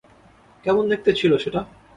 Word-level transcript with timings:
কেমন 0.65 0.83
দেখতে 0.91 1.11
ছিল 1.19 1.31
সেটা? 1.37 1.61